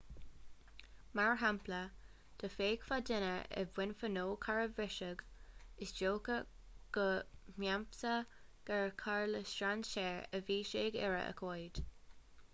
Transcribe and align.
mar 1.17 1.33
shampla 1.39 1.79
dá 2.43 2.47
bhfeicfeá 2.53 2.97
duine 3.09 3.27
i 3.63 3.65
mbun 3.67 3.91
fuinneog 3.99 4.31
cairr 4.45 4.61
a 4.61 4.71
bhriseadh 4.79 5.21
is 5.87 5.93
dócha 5.99 6.37
go 6.97 7.05
mheasfá 7.65 8.13
gur 8.71 8.89
carr 9.03 9.27
le 9.35 9.43
strainséir 9.51 10.17
a 10.41 10.41
bhí 10.49 10.57
sé 10.71 10.87
ag 10.89 10.99
iarraidh 11.03 11.29
a 11.35 11.37
ghoid 11.43 11.83